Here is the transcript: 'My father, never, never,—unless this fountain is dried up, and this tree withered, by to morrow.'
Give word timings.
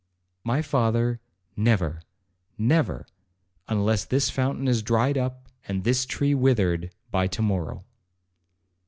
'My 0.43 0.63
father, 0.63 1.19
never, 1.55 2.01
never,—unless 2.57 4.03
this 4.05 4.31
fountain 4.31 4.67
is 4.67 4.81
dried 4.81 5.15
up, 5.15 5.47
and 5.67 5.83
this 5.83 6.07
tree 6.07 6.33
withered, 6.33 6.89
by 7.11 7.27
to 7.27 7.41
morrow.' 7.43 7.83